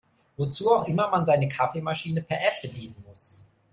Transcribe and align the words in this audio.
Wozu 0.35 0.71
auch 0.71 0.87
immer 0.87 1.11
man 1.11 1.25
seine 1.25 1.47
Kaffeemaschine 1.47 2.23
per 2.23 2.37
App 2.41 2.59
bedienen 2.63 2.95
muss. 3.07 3.43